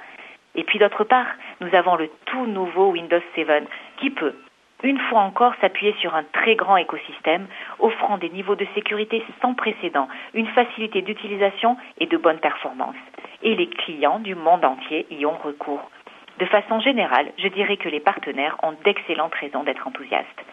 Et 0.55 0.65
puis 0.65 0.79
d'autre 0.79 1.05
part, 1.05 1.27
nous 1.61 1.73
avons 1.75 1.97
le 1.97 2.11
tout 2.25 2.47
nouveau 2.47 2.91
Windows 2.91 3.21
7 3.35 3.69
qui 3.99 4.11
peut, 4.11 4.35
une 4.83 4.99
fois 4.99 5.21
encore, 5.21 5.55
s'appuyer 5.61 5.95
sur 6.01 6.15
un 6.15 6.25
très 6.25 6.55
grand 6.55 6.77
écosystème 6.77 7.47
offrant 7.79 8.19
des 8.19 8.31
niveaux 8.31 8.57
de 8.57 8.67
sécurité 8.75 9.23
sans 9.41 9.55
précédent, 9.55 10.09
une 10.35 10.49
facilité 10.49 11.03
d'utilisation 11.03 11.77
et 11.99 12.07
de 12.07 12.17
bonne 12.17 12.39
performance. 12.39 12.97
Et 13.43 13.55
les 13.55 13.69
clients 13.69 14.19
du 14.19 14.35
monde 14.35 14.65
entier 14.65 15.07
y 15.11 15.25
ont 15.27 15.37
recours. 15.37 15.91
De 16.39 16.45
façon 16.47 16.81
générale, 16.81 17.33
je 17.39 17.49
dirais 17.49 17.77
que 17.77 17.89
les 17.89 18.01
partenaires 18.01 18.57
ont 18.63 18.75
d'excellentes 18.85 19.35
raisons 19.35 19.65
d'être 19.65 19.87
enthousiastes. 19.87 20.45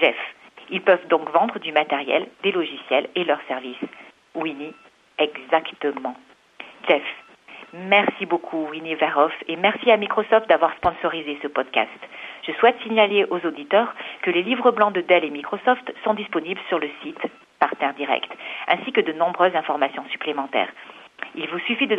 Jeff, 0.00 0.16
ils 0.70 0.80
peuvent 0.80 1.06
donc 1.08 1.30
vendre 1.30 1.58
du 1.58 1.72
matériel, 1.72 2.26
des 2.42 2.52
logiciels 2.52 3.08
et 3.14 3.24
leurs 3.24 3.42
services. 3.46 3.76
Winnie, 4.34 4.74
exactement. 5.18 6.16
Jeff, 6.88 7.02
merci 7.72 8.26
beaucoup 8.26 8.66
Winnie 8.70 8.94
Verhoff 8.94 9.32
et 9.46 9.56
merci 9.56 9.90
à 9.90 9.96
Microsoft 9.96 10.48
d'avoir 10.48 10.74
sponsorisé 10.76 11.38
ce 11.42 11.48
podcast. 11.48 11.90
Je 12.46 12.52
souhaite 12.52 12.80
signaler 12.82 13.24
aux 13.30 13.44
auditeurs 13.46 13.94
que 14.22 14.30
les 14.30 14.42
livres 14.42 14.70
blancs 14.72 14.92
de 14.92 15.00
Dell 15.00 15.24
et 15.24 15.30
Microsoft 15.30 15.92
sont 16.04 16.14
disponibles 16.14 16.60
sur 16.68 16.78
le 16.78 16.88
site 17.02 17.20
Partenaire 17.60 17.94
Direct, 17.94 18.32
ainsi 18.68 18.90
que 18.90 19.00
de 19.00 19.12
nombreuses 19.12 19.54
informations 19.54 20.04
supplémentaires. 20.10 20.72
Il 21.34 21.46
vous 21.48 21.58
suffit 21.60 21.86
de, 21.86 21.96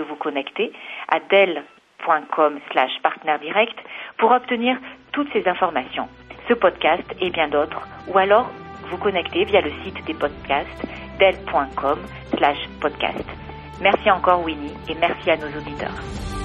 vous 0.00 0.16
connecter 0.16 0.72
à 1.08 1.18
direct 3.40 3.78
pour 4.18 4.30
obtenir 4.30 4.76
toutes 5.12 5.32
ces 5.32 5.46
informations, 5.48 6.08
ce 6.48 6.54
podcast 6.54 7.04
et 7.20 7.30
bien 7.30 7.48
d'autres, 7.48 7.80
ou 8.08 8.18
alors 8.18 8.50
vous 8.90 8.98
connecter 8.98 9.44
via 9.44 9.60
le 9.60 9.70
site 9.84 10.04
des 10.04 10.14
podcasts 10.14 10.86
dell.com 11.18 11.98
slash 12.36 12.58
podcast. 12.80 13.24
Merci 13.80 14.10
encore 14.10 14.44
Winnie 14.44 14.74
et 14.88 14.94
merci 14.94 15.30
à 15.30 15.36
nos 15.36 15.48
auditeurs. 15.58 16.41